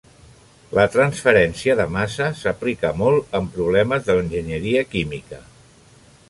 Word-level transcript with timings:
La 0.77 0.85
transferència 0.93 1.75
de 1.81 1.85
massa 1.97 2.29
s'aplica 2.39 2.91
molt 3.03 3.37
en 3.41 3.51
problemes 3.59 4.09
de 4.09 4.17
l'enginyeria 4.17 4.83
química. 4.97 5.43